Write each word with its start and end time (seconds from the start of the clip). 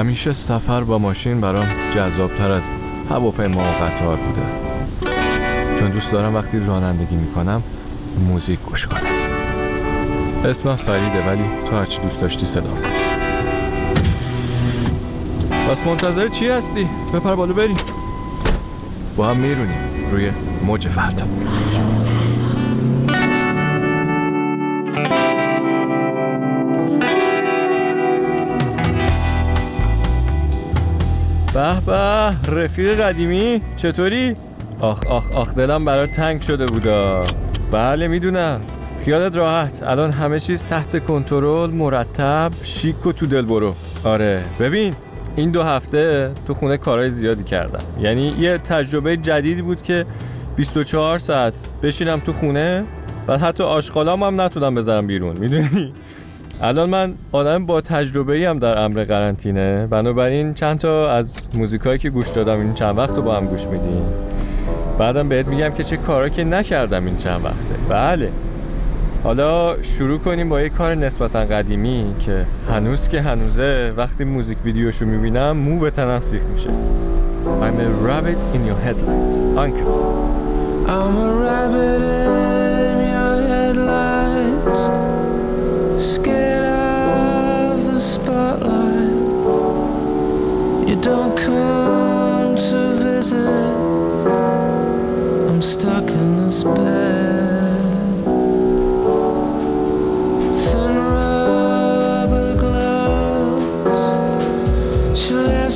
همیشه 0.00 0.32
سفر 0.32 0.84
با 0.84 0.98
ماشین 0.98 1.40
برام 1.40 1.66
جذابتر 1.90 2.50
از 2.50 2.70
هواپیما 3.10 3.60
و 3.60 3.84
قطار 3.84 4.16
بوده. 4.16 4.42
چون 5.78 5.90
دوست 5.90 6.12
دارم 6.12 6.34
وقتی 6.34 6.58
رانندگی 6.58 7.16
می‌کنم 7.16 7.62
موزیک 8.28 8.60
گوش 8.60 8.86
کنم. 8.86 9.00
اسمم 10.44 10.76
فریده 10.76 11.26
ولی 11.26 11.44
تو 11.70 11.76
هرچی 11.76 12.00
دوست 12.00 12.20
داشتی 12.20 12.46
صدا 12.46 12.70
کن. 12.70 12.90
پس 15.68 15.82
منتظر 15.82 16.28
چی 16.28 16.48
هستی؟ 16.48 16.88
بپر 17.14 17.34
بالا 17.34 17.52
بریم. 17.52 17.76
با 19.16 19.28
هم 19.28 19.36
میرونیم 19.36 19.78
روی 20.12 20.30
موج 20.66 20.88
فردا. 20.88 21.24
به 31.54 31.80
به. 31.86 32.52
رفیق 32.52 33.00
قدیمی 33.00 33.60
چطوری؟ 33.76 34.34
آخ 34.80 35.06
آخ 35.06 35.32
آخ 35.32 35.54
دلم 35.54 35.84
برات 35.84 36.10
تنگ 36.10 36.40
شده 36.40 36.66
بودا. 36.66 37.24
بله 37.72 38.08
می‌دونم. 38.08 38.60
خیالت 39.04 39.36
راحت. 39.36 39.82
الان 39.82 40.10
همه 40.10 40.40
چیز 40.40 40.64
تحت 40.64 41.04
کنترل 41.04 41.70
مرتب 41.70 42.52
شیک 42.62 43.06
و 43.06 43.12
تو 43.12 43.26
دل 43.26 43.42
برو. 43.42 43.74
آره. 44.04 44.44
ببین 44.60 44.94
این 45.36 45.50
دو 45.50 45.62
هفته 45.62 46.30
تو 46.46 46.54
خونه 46.54 46.76
کارهای 46.76 47.10
زیادی 47.10 47.44
کردم. 47.44 47.84
یعنی 48.00 48.34
یه 48.38 48.58
تجربه 48.58 49.16
جدیدی 49.16 49.62
بود 49.62 49.82
که 49.82 50.06
24 50.56 51.18
ساعت 51.18 51.54
بشینم 51.82 52.20
تو 52.20 52.32
خونه 52.32 52.84
و 53.28 53.38
حتی 53.38 53.62
آشغالام 53.62 54.22
هم 54.22 54.40
نتونم 54.40 54.74
بذارم 54.74 55.06
بیرون. 55.06 55.36
می‌دونی؟ 55.36 55.92
الان 56.62 56.90
من 56.90 57.14
آدم 57.32 57.66
با 57.66 57.80
تجربه 57.80 58.48
هم 58.48 58.58
در 58.58 58.78
امر 58.78 59.04
قرنطینه. 59.04 59.86
بنابراین 59.86 60.54
چند 60.54 60.78
تا 60.78 61.10
از 61.10 61.36
موزیکایی 61.58 61.98
که 61.98 62.10
گوش 62.10 62.28
دادم 62.28 62.60
این 62.60 62.74
چند 62.74 62.98
وقت 62.98 63.16
رو 63.16 63.22
با 63.22 63.36
هم 63.36 63.46
گوش 63.46 63.66
میدیم 63.66 64.02
بعدم 64.98 65.28
بهت 65.28 65.46
میگم 65.46 65.70
که 65.70 65.84
چه 65.84 65.96
کارا 65.96 66.28
که 66.28 66.44
نکردم 66.44 67.06
این 67.06 67.16
چند 67.16 67.44
وقته. 67.44 67.74
بله. 67.88 68.30
حالا 69.24 69.82
شروع 69.82 70.18
کنیم 70.18 70.48
با 70.48 70.60
یه 70.60 70.68
کار 70.68 70.94
نسبتا 70.94 71.44
قدیمی 71.44 72.14
که 72.20 72.44
هنوز 72.70 73.08
که 73.08 73.20
هنوزه 73.20 73.92
وقتی 73.96 74.24
موزیک 74.24 74.58
ویدیوشو 74.64 75.06
می‌بینم 75.06 75.56
مو 75.56 75.78
به 75.78 75.90
تنم 75.90 76.20
سیخ 76.20 76.42
میشه. 76.52 76.70
I'm 77.44 77.78
a 77.80 77.88
rabbit 78.08 78.40
in 78.54 78.62
your 78.66 78.80
headlights. 78.86 79.34
Uncle 79.64 80.00
I'm 80.96 81.16
a 81.28 81.30
rabbit 81.46 82.02
in 82.90 82.98
your 83.14 83.34
headlights, 83.52 84.82
scared 86.12 86.39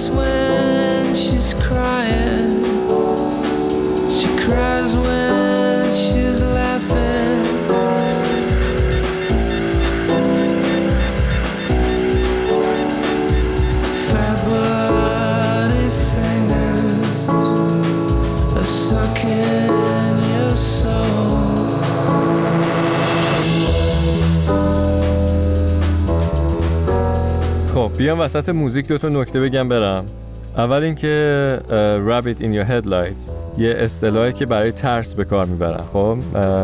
swim 0.05 0.44
بیام 28.04 28.20
وسط 28.20 28.48
موزیک 28.48 28.88
دو 28.88 28.98
تا 28.98 29.09
نکته 29.09 29.41
بگم 29.41 29.69
برم. 29.69 30.04
اول 30.56 30.82
اینکه 30.82 31.59
رابیت 32.00 32.42
این 32.42 32.62
your 32.62 32.69
headlight 32.69 33.31
یه 33.59 33.75
اصطلاحی 33.78 34.32
که 34.32 34.47
برای 34.47 34.72
ترس 34.72 35.15
به 35.15 35.25
کار 35.25 35.47
می‌برن 35.47 35.84
خب؟ 35.92 36.19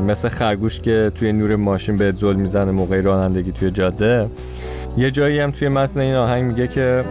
مثل 0.08 0.28
خرگوش 0.28 0.80
که 0.80 1.12
توی 1.14 1.32
نور 1.32 1.56
ماشین 1.56 1.96
بهت 1.96 2.16
زل 2.16 2.36
می‌زنه 2.36 2.70
موقع 2.70 3.00
رانندگی 3.00 3.52
توی 3.52 3.70
جاده. 3.70 4.26
یه 4.96 5.10
جایی 5.10 5.40
هم 5.40 5.50
توی 5.50 5.68
متن 5.68 6.00
این 6.00 6.14
آهنگ 6.14 6.44
میگه 6.44 6.68
که 6.68 7.04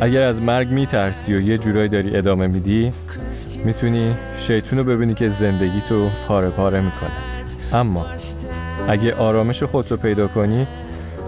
اگر 0.00 0.22
از 0.22 0.42
مرگ 0.42 0.68
میترسی 0.68 1.34
و 1.34 1.40
یه 1.40 1.58
جورایی 1.58 1.88
داری 1.88 2.16
ادامه 2.16 2.46
میدی 2.46 2.92
می‌تونی 3.64 4.14
شیطون 4.38 4.78
رو 4.78 4.84
ببینی 4.84 5.14
که 5.14 5.28
زندگی 5.28 5.80
تو 5.80 6.08
پاره 6.28 6.50
پاره 6.50 6.80
می‌کنه. 6.80 7.10
اما 7.72 8.06
اگه 8.88 9.14
آرامش 9.14 9.62
خودت 9.62 9.90
رو 9.90 9.96
پیدا 9.96 10.26
کنی 10.26 10.66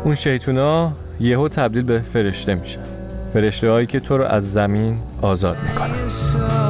اون 0.04 0.14
شیطونا 0.14 0.92
یهو 1.20 1.48
تبدیل 1.48 1.82
به 1.82 1.98
فرشته 2.12 2.54
میشن. 2.54 2.80
فرشته 3.32 3.70
هایی 3.70 3.86
که 3.86 4.00
تو 4.00 4.18
رو 4.18 4.24
از 4.24 4.52
زمین 4.52 4.98
آزاد 5.22 5.56
می‌کنن. 5.68 6.67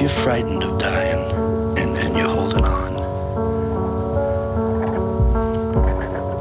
If 0.00 0.04
you're 0.04 0.22
frightened 0.24 0.64
of 0.64 0.78
dying 0.78 1.30
and, 1.76 1.94
and 1.94 2.16
you're 2.16 2.26
holding 2.26 2.64
on, 2.64 2.94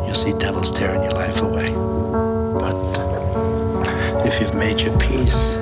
you'll 0.06 0.16
see 0.16 0.32
devils 0.32 0.72
tearing 0.72 1.04
your 1.04 1.12
life 1.12 1.42
away. 1.42 1.74
But 2.58 2.78
if 4.26 4.40
you've 4.40 4.56
made 4.56 4.80
your 4.80 4.98
peace, 4.98 5.56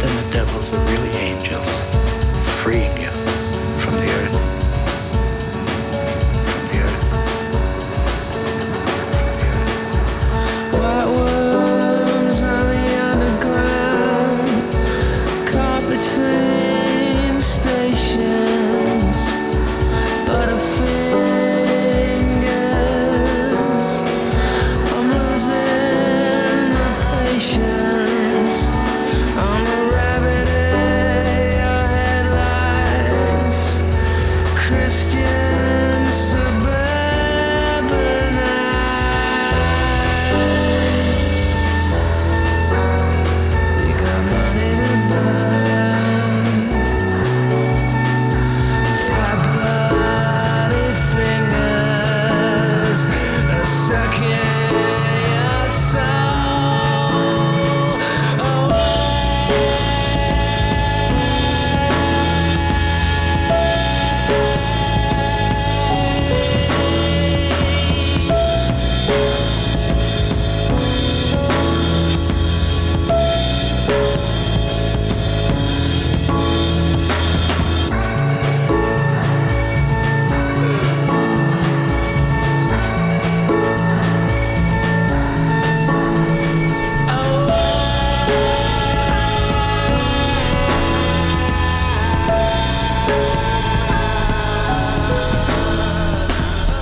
then 0.00 0.12
the 0.16 0.30
devils 0.32 0.72
are 0.72 0.84
really 0.86 1.10
angels, 1.10 1.80
freeing 2.60 2.97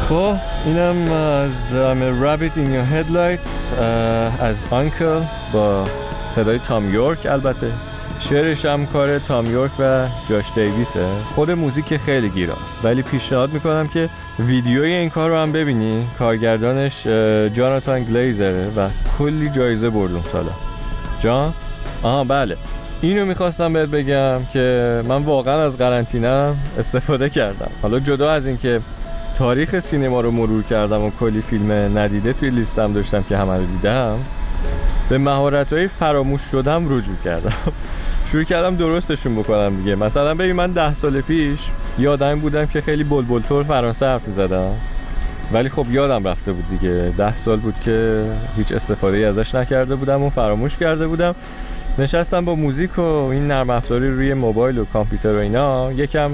خب 0.09 0.37
اینم 0.65 1.13
از 1.13 1.75
I'm 1.75 2.01
a 2.01 2.25
Rabbit 2.25 2.57
in 2.57 2.69
Your 2.69 2.87
Headlights 2.95 3.83
از 4.41 4.65
آنکل 4.71 5.21
با 5.53 5.85
صدای 6.27 6.59
تام 6.59 6.95
یورک. 6.95 7.27
البته 7.27 7.67
شعرش 8.19 8.65
هم 8.65 8.87
کار 8.87 9.19
تام 9.19 9.51
یورک 9.51 9.71
و 9.81 10.07
جاش 10.29 10.53
دیویسه. 10.55 11.07
خود 11.35 11.51
موزیک 11.51 11.97
خیلی 11.97 12.29
گیراست. 12.29 12.79
ولی 12.85 13.03
پیشنهاد 13.03 13.53
می‌کنم 13.53 13.89
که 13.89 14.09
ویدیوی 14.39 14.93
این 14.93 15.11
کار 15.11 15.31
رو 15.31 15.37
هم 15.37 15.53
ببینی. 15.53 16.07
کارگردانش 16.19 17.07
جاناتان 17.57 18.05
گلیزره 18.05 18.71
و 18.77 18.89
کلی 19.19 19.49
جایزه 19.49 19.91
برد 19.91 20.27
سالا. 20.27 20.53
جان؟ 21.21 21.55
آها 22.03 22.25
بله. 22.25 22.57
اینو 23.01 23.25
می‌خواستم 23.25 23.73
بهت 23.73 23.89
بگم 23.89 24.45
که 24.53 25.03
من 25.09 25.23
واقعا 25.23 25.65
از 25.65 25.79
قرنطینه 25.79 26.55
استفاده 26.79 27.29
کردم. 27.29 27.71
حالا 27.83 27.99
جدا 27.99 28.33
از 28.33 28.47
اینکه 28.47 28.81
تاریخ 29.39 29.79
سینما 29.79 30.21
رو 30.21 30.31
مرور 30.31 30.63
کردم 30.63 31.03
و 31.03 31.11
کلی 31.11 31.41
فیلم 31.41 31.73
ندیده 31.73 32.33
توی 32.33 32.51
لیستم 32.51 32.93
داشتم 32.93 33.23
که 33.23 33.37
همه 33.37 33.57
رو 33.57 33.65
دیدم. 33.65 34.19
به 35.09 35.19
مهارت 35.19 35.73
های 35.73 35.89
فراموش 35.89 36.41
شدم 36.41 36.85
رجوع 36.89 37.17
کردم. 37.25 37.55
شروع 38.33 38.45
کردم 38.45 38.77
درستشون 38.77 39.35
بکنم 39.35 39.77
دیگه. 39.77 39.95
مثلا 39.95 40.35
ببین 40.35 40.53
من 40.53 40.73
ده 40.73 40.95
سال 40.95 41.21
پیش 41.21 41.61
یادم 41.99 42.41
بودم 42.41 42.67
که 42.67 42.81
خیلی 42.81 43.05
بلبل 43.05 43.41
طور 43.41 43.63
فرانسه 43.63 44.07
حرف 44.07 44.27
می‌زدم. 44.27 44.73
ولی 45.53 45.69
خب 45.69 45.87
یادم 45.91 46.29
رفته 46.29 46.53
بود 46.53 46.69
دیگه. 46.71 47.15
ده 47.19 47.37
سال 47.37 47.57
بود 47.57 47.81
که 47.81 48.25
هیچ 48.57 48.73
استفاده 48.73 49.19
ازش 49.19 49.55
نکرده 49.55 49.95
بودم 49.95 50.23
و 50.23 50.31
فراموش 50.31 50.77
کرده 50.77 51.07
بودم. 51.07 51.35
نشستم 51.99 52.45
با 52.45 52.55
موزیک 52.55 52.99
و 52.99 53.03
این 53.03 53.47
نرم 53.47 53.71
افزاری 53.71 54.11
روی 54.11 54.35
موبایل 54.35 54.79
و 54.79 54.85
کامپیوتر 54.85 55.35
و 55.35 55.39
اینا. 55.39 55.93
یکم 55.93 56.31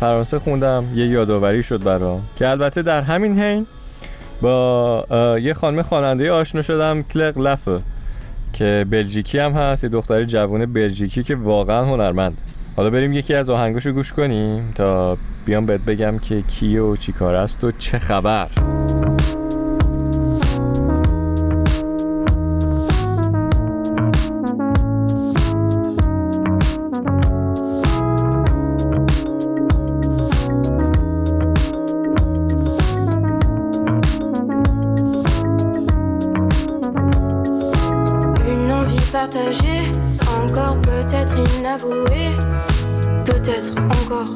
فرانسه 0.00 0.38
خوندم 0.38 0.84
یه 0.94 1.06
یادآوری 1.06 1.62
شد 1.62 1.82
برام. 1.82 2.22
که 2.36 2.48
البته 2.48 2.82
در 2.82 3.02
همین 3.02 3.38
حین 3.38 3.66
با 4.40 5.38
یه 5.42 5.54
خانم 5.54 5.82
خواننده 5.82 6.32
آشنا 6.32 6.62
شدم 6.62 7.02
کلق 7.02 7.38
لفه 7.38 7.80
که 8.52 8.86
بلژیکی 8.90 9.38
هم 9.38 9.52
هست 9.52 9.84
یه 9.84 9.90
دختر 9.90 10.24
جوون 10.24 10.66
بلژیکی 10.66 11.22
که 11.22 11.34
واقعا 11.34 11.84
هنرمند. 11.84 12.36
حالا 12.76 12.90
بریم 12.90 13.12
یکی 13.12 13.34
از 13.34 13.50
آهنگاشو 13.50 13.92
گوش 13.92 14.12
کنیم 14.12 14.72
تا 14.74 15.18
بیام 15.46 15.66
بهت 15.66 15.80
بگم 15.80 16.18
که 16.18 16.42
کیه 16.42 16.80
و 16.80 16.96
چی 16.96 17.12
کار 17.12 17.34
است 17.34 17.64
و 17.64 17.70
چه 17.70 17.98
خبر. 17.98 18.73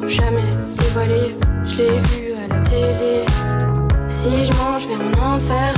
Jamais 0.06 0.50
dévoilée. 0.79 1.37
Je 1.65 1.77
l'ai 1.77 1.99
vu 1.99 2.35
à 2.35 2.55
la 2.55 2.61
télé. 2.61 3.25
Si 4.09 4.45
je 4.45 4.53
mange 4.53 4.87
vers 4.87 5.00
un 5.00 5.35
enfer, 5.35 5.75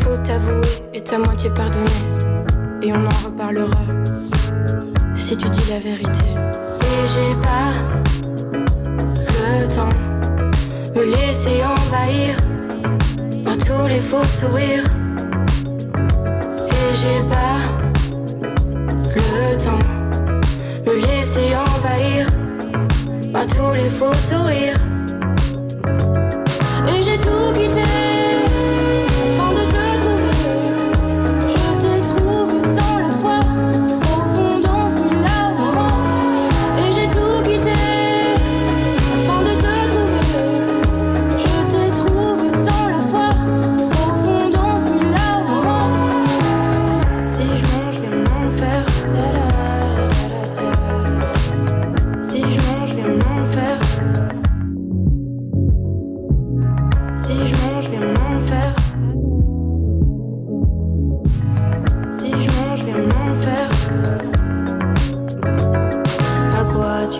faut 0.00 0.16
t'avouer 0.24 0.60
et 0.94 1.00
ta 1.00 1.18
moitié 1.18 1.50
pardonner. 1.50 2.02
Et 2.82 2.92
on 2.92 3.04
en 3.04 3.26
reparlera 3.26 3.82
si 5.16 5.36
tu 5.36 5.48
dis 5.48 5.70
la 5.70 5.78
vérité. 5.78 6.30
Et 6.80 7.06
j'ai 7.06 7.34
pas 7.40 7.72
le 9.60 9.68
temps 9.74 9.88
me 10.94 11.04
laisser 11.04 11.60
envahir 11.64 12.36
par 13.44 13.56
tous 13.56 13.86
les 13.88 14.00
faux 14.00 14.24
sourires. 14.24 14.84
Et 16.68 16.94
j'ai 16.94 17.20
pas 17.28 17.58
le 19.06 19.56
temps 19.56 19.91
tous 23.46 23.72
les 23.74 23.90
faux 23.90 24.14
sourires. 24.14 24.78
Et 26.88 27.02
j'ai 27.02 27.18
tout 27.18 27.52
quitté 27.54 28.01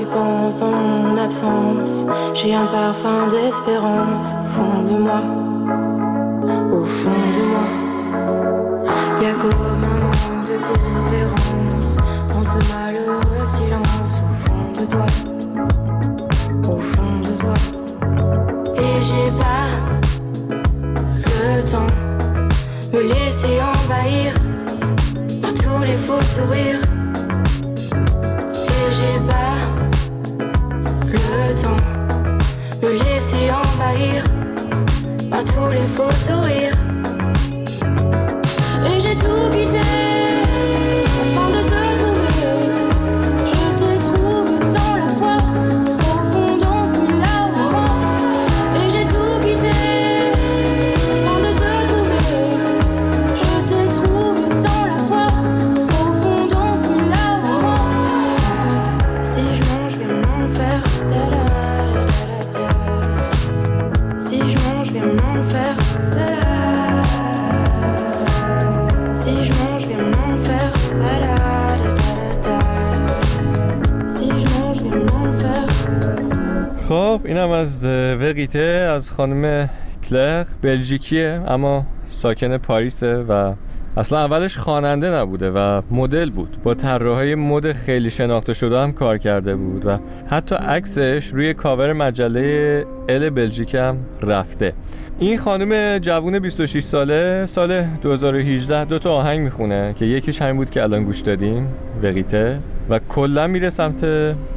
tu 0.03 0.09
penses 0.09 0.59
dans 0.59 0.71
mon 0.71 1.17
absence 1.17 2.05
J'ai 2.35 2.55
un 2.55 2.67
parfum 2.67 3.29
d'espérance 3.31 4.35
au 4.41 4.47
fond 4.55 4.83
de 4.83 4.99
moi. 4.99 5.23
Au 6.73 6.85
fond 6.85 7.25
de 7.37 7.43
moi. 7.53 7.69
Y 9.21 9.27
a 9.27 9.35
comme 9.35 9.85
un 9.93 9.99
manque 10.05 10.47
de 10.49 10.59
cohérence 10.69 11.97
dans 12.33 12.45
ce 12.45 12.59
malheureux 12.73 13.47
silence 13.47 14.15
au 14.29 14.35
fond 14.45 14.81
de 14.81 14.87
toi, 14.87 15.07
au 16.69 16.79
fond 16.79 17.21
de 17.29 17.35
toi. 17.39 17.57
Et 18.77 19.03
j'ai 19.03 19.31
pas 19.43 19.69
le 21.43 21.63
temps 21.71 21.95
me 22.93 23.01
laisser 23.03 23.61
envahir 23.75 24.35
par 25.41 25.55
tous 25.55 25.85
les 25.85 25.97
faux 25.97 26.23
sourires. 26.23 27.02
Tous 35.63 35.71
les 35.71 35.87
faux 35.87 36.11
sourires. 36.13 36.77
Et 38.87 39.01
j'ai 39.01 39.15
tout 39.15 39.51
quitté 39.53 39.82
از 77.83 77.87
اه، 77.87 78.15
وقیته 78.15 78.89
از 78.91 79.11
خانم 79.11 79.69
کلر. 80.11 80.45
بلژیکیه 80.63 81.41
اما 81.47 81.87
ساکن 82.09 82.57
پاریسه 82.57 83.17
و 83.17 83.53
اصلا 83.97 84.19
اولش 84.19 84.59
خواننده 84.59 85.11
نبوده 85.11 85.51
و 85.51 85.83
مدل 85.91 86.31
بود. 86.31 86.57
با 86.65 86.75
طراحای 86.75 87.35
مد 87.35 87.73
خیلی 87.73 88.11
شناخته 88.11 88.55
شده 88.55 88.79
هم 88.79 88.93
کار 88.93 89.19
کرده 89.19 89.57
بود 89.57 89.87
و 89.87 89.99
حتی 90.31 90.55
عکسش 90.55 91.27
روی 91.27 91.55
کاور 91.55 91.93
مجله 91.93 92.87
ال 93.09 93.31
بلژیک 93.31 93.75
هم 93.75 93.97
رفته. 94.23 94.73
این 95.19 95.39
خانم 95.39 95.99
جوون 95.99 96.39
26 96.39 96.83
ساله 96.83 97.47
سال 97.47 97.83
2018 97.83 98.85
دو 98.85 98.99
تا 98.99 99.13
آهنگ 99.15 99.41
می‌خونه 99.41 99.95
که 99.97 100.05
یکیش 100.05 100.43
همین 100.43 100.57
بود 100.57 100.71
که 100.71 100.83
الان 100.83 101.05
گوش 101.05 101.21
دادیم 101.21 101.67
وقیته 102.03 102.59
و 102.91 102.99
کلا 102.99 103.47
میره 103.47 103.71
سمت 103.71 104.07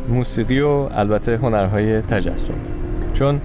موسیقی 0.09 0.59
و 0.59 0.67
البته 0.91 1.37
هنرهای 1.37 2.01
تجسمی 2.01 2.84
چون 3.15 3.41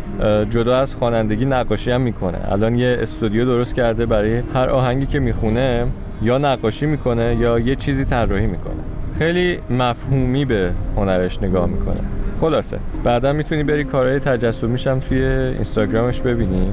جدا 0.48 0.78
از 0.78 0.94
خوانندگی 0.94 1.44
نقاشی 1.44 1.90
هم 1.90 2.00
می‌کنه. 2.00 2.38
الان 2.52 2.74
یه 2.74 2.98
استودیو 3.00 3.44
درست 3.44 3.74
کرده 3.74 4.06
برای 4.06 4.42
هر 4.54 4.68
آهنگی 4.70 5.06
که 5.06 5.20
می‌خونه 5.20 5.86
یا 6.22 6.38
نقاشی 6.38 6.86
می‌کنه 6.86 7.36
یا 7.40 7.58
یه 7.58 7.76
چیزی 7.76 8.04
طراحی 8.04 8.46
می‌کنه. 8.46 8.82
خیلی 9.18 9.58
مفهومی 9.70 10.44
به 10.44 10.70
هنرش 10.96 11.42
نگاه 11.42 11.66
می‌کنه. 11.66 12.00
خلاصه 12.40 12.78
بعدا 13.04 13.32
می‌تونی 13.32 13.62
بری 13.62 13.84
کارهای 13.84 14.18
تجسمیش 14.18 14.86
هم 14.86 15.00
توی 15.00 15.24
اینستاگرامش 15.24 16.20
ببینی. 16.20 16.70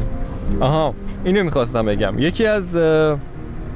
آها 0.60 0.94
اینو 1.24 1.44
می‌خواستم 1.44 1.86
بگم. 1.86 2.20
یکی 2.20 2.46
از 2.46 2.78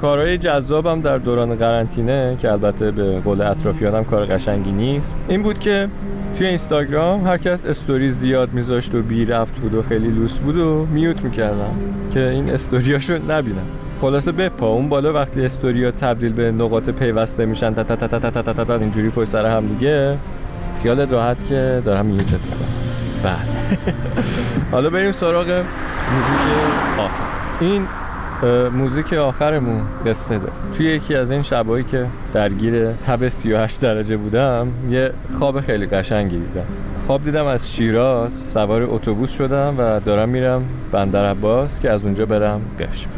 کارهای 0.01 0.37
جذابم 0.37 1.01
در 1.01 1.17
دوران 1.17 1.55
قرنطینه 1.55 2.35
که 2.39 2.51
البته 2.51 2.91
به 2.91 3.19
قول 3.19 3.41
اطرافیانم 3.41 4.03
کار 4.03 4.25
قشنگی 4.25 4.71
نیست 4.71 5.15
این 5.27 5.43
بود 5.43 5.59
که 5.59 5.89
توی 6.37 6.47
اینستاگرام 6.47 7.27
هر 7.27 7.37
کس 7.37 7.65
استوری 7.65 8.11
زیاد 8.11 8.53
میذاشت 8.53 8.95
و 8.95 9.01
بی 9.01 9.25
ربط 9.25 9.51
بود 9.51 9.73
و 9.73 9.81
خیلی 9.81 10.07
لوس 10.07 10.39
بود 10.39 10.57
و 10.57 10.85
میوت 10.85 11.23
می‌کردم 11.23 11.73
که 12.13 12.29
این 12.29 12.49
استوریاشو 12.49 13.13
نبینم. 13.13 13.65
خلاصه 14.01 14.31
بپا 14.31 14.67
اون 14.67 14.89
بالا 14.89 15.13
وقتی 15.13 15.45
استوریا 15.45 15.91
تبدیل 15.91 16.33
به 16.33 16.51
نقاط 16.51 16.89
پیوسته 16.89 17.45
میشن 17.45 17.73
تا 17.73 17.83
تا 17.83 17.95
تا 17.95 18.19
تا 18.19 18.41
تا 18.41 18.53
تا 18.53 18.63
تا 18.63 18.75
اینجوری 18.75 19.09
پشت 19.09 19.29
سر 19.29 19.45
هم 19.45 19.67
دیگه 19.67 20.17
خیالت 20.83 21.11
راحت 21.11 21.45
که 21.45 21.81
دارم 21.85 22.05
میوتت 22.05 22.33
می‌کنم. 22.33 22.71
بعد. 23.23 23.47
حالا 24.71 24.89
بریم 24.89 25.11
سراغ 25.11 25.47
موزیک 25.47 26.41
آخر. 26.97 27.23
این 27.59 27.87
موزیک 28.73 29.13
آخرمون 29.13 29.81
قصه 30.05 30.37
داره 30.37 30.53
توی 30.77 30.85
یکی 30.85 31.15
از 31.15 31.31
این 31.31 31.41
شبایی 31.41 31.83
که 31.83 32.05
درگیر 32.33 32.91
تب 32.91 33.27
38 33.27 33.81
درجه 33.81 34.17
بودم 34.17 34.67
یه 34.89 35.11
خواب 35.31 35.61
خیلی 35.61 35.85
قشنگی 35.85 36.37
دیدم. 36.37 36.65
خواب 37.07 37.23
دیدم 37.23 37.45
از 37.45 37.75
شیراز 37.75 38.33
سوار 38.33 38.83
اتوبوس 38.83 39.37
شدم 39.37 39.75
و 39.77 39.99
دارم 39.99 40.29
میرم 40.29 40.63
بندر 40.91 41.25
عباس 41.25 41.79
که 41.79 41.89
از 41.89 42.05
اونجا 42.05 42.25
برم 42.25 42.61
قشم. 42.79 43.09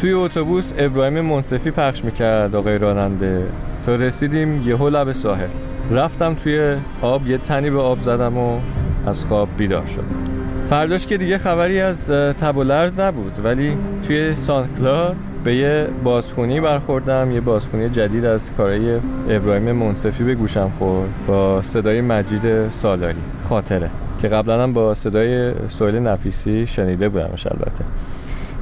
توی 0.00 0.12
اتوبوس 0.12 0.72
ابراهیم 0.76 1.20
منصفی 1.20 1.70
پخش 1.70 2.04
می‌کرد 2.04 2.56
آقای 2.56 2.78
راننده. 2.78 3.46
تا 3.82 3.94
رسیدیم 3.94 4.68
یهو 4.68 4.88
لب 4.88 5.12
ساحل. 5.12 5.48
رفتم 5.90 6.34
توی 6.34 6.76
آب 7.02 7.26
یه 7.26 7.38
تنی 7.38 7.70
به 7.70 7.80
آب 7.80 8.00
زدم 8.00 8.38
و 8.38 8.58
از 9.06 9.24
خواب 9.24 9.48
بیدار 9.56 9.86
شدم. 9.86 10.33
فرداش 10.74 11.06
که 11.06 11.16
دیگه 11.16 11.38
خبری 11.38 11.80
از 11.80 12.10
تب 12.10 12.56
و 12.56 12.62
لرز 12.62 13.00
نبود. 13.00 13.44
ولی 13.44 13.76
توی 14.06 14.34
سانکلاد 14.34 15.16
به 15.44 15.54
یه 15.54 15.88
بازخونی 16.04 16.60
برخوردم 16.60 17.30
یه 17.30 17.40
بازخونی 17.40 17.88
جدید 17.88 18.24
از 18.24 18.52
کارهای 18.52 19.00
ابراهیم 19.28 19.72
منصفی 19.72 20.24
به 20.24 20.34
گوشم 20.34 20.72
خورد 20.78 21.08
با 21.26 21.62
صدای 21.62 22.00
مجید 22.00 22.68
سالاری 22.68 23.18
خاطره 23.42 23.90
که 24.22 24.28
قبلا 24.28 24.62
هم 24.62 24.72
با 24.72 24.94
صدای 24.94 25.52
سویل 25.68 25.94
نفیسی 25.94 26.66
شنیده 26.66 27.08
بودمش 27.08 27.46
البته. 27.46 27.84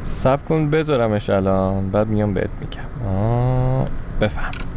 سب 0.03 0.45
کن 0.45 0.71
بذارمش 0.71 1.31
الان 1.31 1.91
بعد 1.91 2.09
میام 2.09 2.35
بهت 2.35 2.51
میگم. 2.61 3.15
بفهم. 4.21 4.72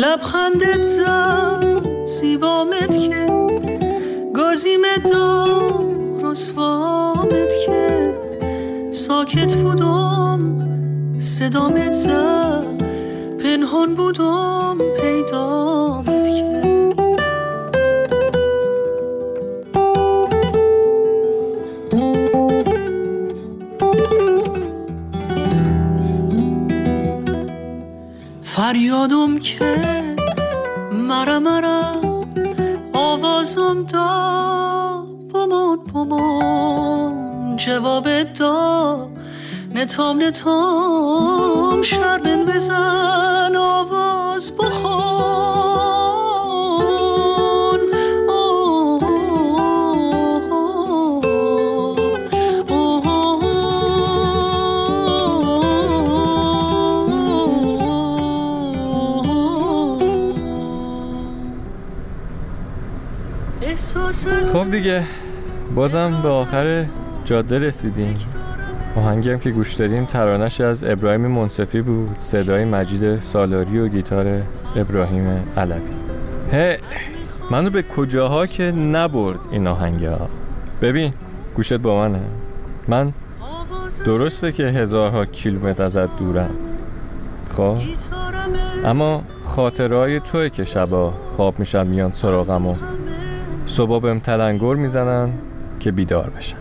لبخندت 0.00 0.82
زد 0.82 2.04
زیبامت 2.04 3.00
که 3.00 3.26
گازیمت 4.34 5.10
دار 5.12 5.84
رسوامت 6.22 7.50
که 7.66 8.14
ساکت 8.90 9.54
بودم 9.54 10.40
صدامت 11.18 11.92
زد. 11.92 12.82
پنهان 13.38 13.94
بودم 13.94 14.78
پیدامت 15.00 16.19
فریادم 28.60 29.38
که 29.38 29.80
مرا 30.92 31.38
مرا 31.38 31.82
آوازم 32.92 33.84
دا 33.84 35.04
بمان 35.34 35.78
بمان 35.94 37.56
جواب 37.56 38.22
دا. 38.22 39.08
نتام 39.74 40.22
نتام 40.22 41.82
شربن 41.82 42.44
بزن 42.44 43.56
آواز 43.56 44.52
بخون. 44.56 45.39
خب 64.52 64.70
دیگه 64.70 65.02
بازم 65.74 66.22
به 66.22 66.28
آخر 66.28 66.84
جاده 67.24 67.58
رسیدیم. 67.58 68.18
آهنگی 68.96 69.30
هم 69.30 69.38
که 69.38 69.50
گوش 69.50 69.74
دادیم 69.74 70.04
ترانش 70.04 70.60
از 70.60 70.84
ابراهیم 70.84 71.26
منصفی 71.26 71.82
بود 71.82 72.18
صدای 72.18 72.64
مجید 72.64 73.20
سالاری 73.20 73.78
و 73.78 73.88
گیتار 73.88 74.42
ابراهیم 74.76 75.44
علوی. 75.56 75.80
هی 76.52 76.76
منو 77.50 77.70
به 77.70 77.82
کجاها 77.82 78.46
که 78.46 78.72
نبرد 78.72 79.38
این 79.50 79.66
آهنگ 79.66 80.04
ها 80.04 80.28
ببین 80.82 81.12
گوشت 81.54 81.74
با 81.74 82.08
منه. 82.08 82.24
من 82.88 83.12
درسته 84.04 84.52
که 84.52 84.64
هزارها 84.64 85.24
کیلومتر 85.24 85.82
ازت 85.82 86.16
دورم. 86.16 86.50
خب 87.56 87.76
اما 88.84 89.22
خاطرهای 89.44 90.20
توی 90.20 90.50
که 90.50 90.64
شبا 90.64 91.14
خواب 91.36 91.58
میشن 91.58 91.86
میان 91.86 92.12
سراغم 92.12 92.66
و 92.66 92.74
صبح 93.70 94.00
بهم 94.00 94.20
تلنگر 94.20 94.74
می‌زنن 94.74 95.30
که 95.80 95.92
بیدار 95.92 96.30
بشم 96.38 96.56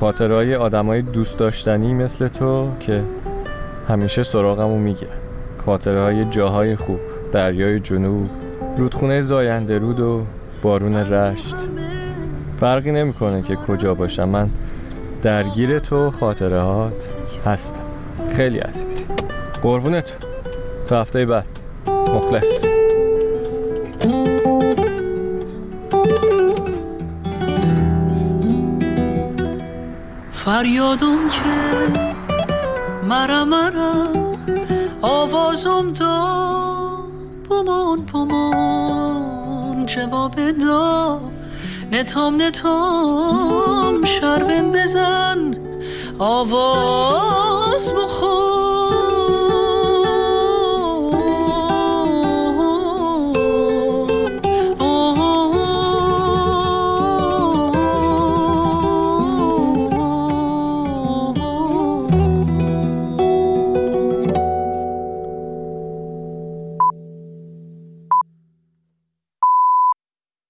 خاطرهای 0.00 0.54
آدمای 0.54 1.02
دوست 1.02 1.38
داشتنی 1.38 1.94
مثل 1.94 2.28
تو 2.28 2.68
که 2.80 3.02
همیشه 3.88 4.22
سراغمو 4.22 4.78
میگه. 4.78 5.06
خاطرهای 5.66 6.24
جاهای 6.24 6.76
خوب 6.76 6.98
دریای 7.32 7.78
جنوب 7.78 8.30
رودخونه 8.76 9.20
زاینده 9.20 9.78
رود 9.78 10.00
و 10.00 10.24
بارون 10.62 10.96
رشت. 10.96 11.56
فرقی 12.60 12.92
نمی‌کنه 12.92 13.42
که 13.42 13.56
کجا 13.56 13.94
باشم. 13.94 14.28
من 14.28 14.50
درگیر 15.22 15.78
تو 15.78 16.10
خاطرهات 16.10 17.14
هستم. 17.46 17.82
خیلی 18.28 18.58
عزیزی. 18.58 19.04
قربون 19.62 20.00
تو 20.84 20.94
هفته 20.94 21.26
بعد. 21.26 21.48
مخلص. 21.88 22.64
فریادم 30.56 31.28
که 31.28 31.42
مرا 33.08 33.44
مرا 33.44 34.08
آوازم 35.02 35.92
دا 35.92 36.38
بمان 37.50 38.06
بمان 38.06 39.86
جواب 39.86 40.34
دا 40.52 41.20
نتام 41.92 42.42
نتام 42.42 44.04
شربن 44.04 44.70
بزن. 44.70 45.56
آواز 46.18 47.92
بخور 47.92 48.55